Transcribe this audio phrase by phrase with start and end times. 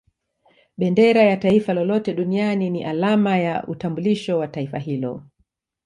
[0.77, 5.23] Bendera ya Taifa lolote Duniani ni alama ya utambulisho wa Taifa hilo